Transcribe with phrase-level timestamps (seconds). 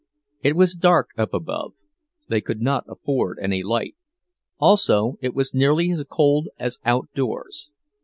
[0.41, 1.75] It was dark up above;
[2.27, 3.95] they could not afford any light;
[4.57, 7.69] also it was nearly as cold as outdoors.